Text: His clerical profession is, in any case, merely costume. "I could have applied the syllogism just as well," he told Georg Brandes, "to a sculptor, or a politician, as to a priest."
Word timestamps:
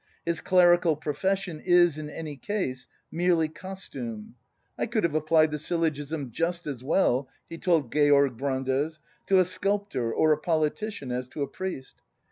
His 0.25 0.41
clerical 0.41 0.95
profession 0.95 1.59
is, 1.59 1.99
in 1.99 2.09
any 2.09 2.35
case, 2.35 2.87
merely 3.11 3.47
costume. 3.47 4.33
"I 4.75 4.87
could 4.87 5.03
have 5.03 5.13
applied 5.13 5.51
the 5.51 5.59
syllogism 5.59 6.31
just 6.31 6.65
as 6.65 6.83
well," 6.83 7.29
he 7.47 7.59
told 7.59 7.91
Georg 7.93 8.35
Brandes, 8.35 8.97
"to 9.27 9.37
a 9.37 9.45
sculptor, 9.45 10.11
or 10.11 10.31
a 10.31 10.39
politician, 10.39 11.11
as 11.11 11.27
to 11.27 11.43
a 11.43 11.47
priest." 11.47 11.97